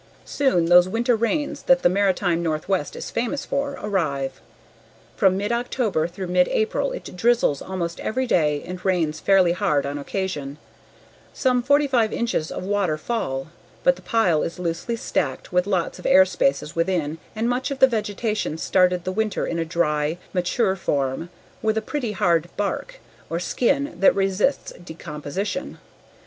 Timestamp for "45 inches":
11.61-12.51